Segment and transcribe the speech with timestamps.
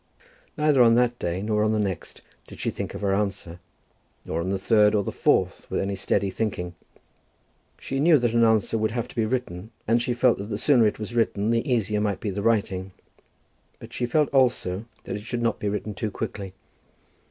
[0.57, 3.59] Neither on that day nor on the next did she think of her answer,
[4.25, 6.73] nor on the third or the fourth with any steady thinking.
[7.79, 10.57] She knew that an answer would have to be written, and she felt that the
[10.57, 12.93] sooner it was written the easier might be the writing;
[13.77, 16.53] but she felt also that it should not be written too quickly.